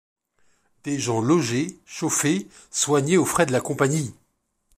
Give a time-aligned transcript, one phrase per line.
[0.83, 4.15] Des gens logés, chauffés, soignés aux frais de la Compagnie!